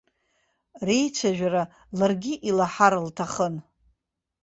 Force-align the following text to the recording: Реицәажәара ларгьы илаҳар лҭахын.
Реицәажәара 0.85 1.63
ларгьы 1.97 2.33
илаҳар 2.49 2.93
лҭахын. 3.05 3.55